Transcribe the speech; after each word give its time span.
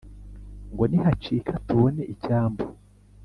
Ngo 0.71 0.83
nihacika 0.89 1.53
tubone 1.65 2.01
icyambu 2.13 2.63